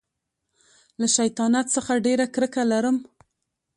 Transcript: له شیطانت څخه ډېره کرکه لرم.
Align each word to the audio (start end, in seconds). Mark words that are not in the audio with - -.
له 0.99 1.07
شیطانت 1.17 1.65
څخه 1.75 1.91
ډېره 2.05 2.25
کرکه 2.35 2.63
لرم. 2.71 2.97